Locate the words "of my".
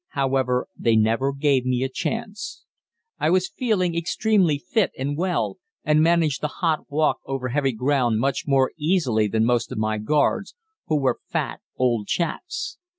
9.71-9.99